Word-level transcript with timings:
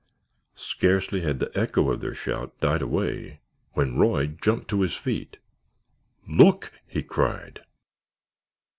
Scarcely 0.55 1.21
had 1.21 1.37
the 1.37 1.55
echo 1.55 1.91
of 1.91 2.01
their 2.01 2.15
shout 2.15 2.59
died 2.59 2.81
away 2.81 3.39
when 3.73 3.97
Roy 3.99 4.25
jumped 4.25 4.67
to 4.69 4.81
his 4.81 4.95
feet. 4.95 5.37
"Look!" 6.27 6.73
he 6.87 7.03
cried. 7.03 7.59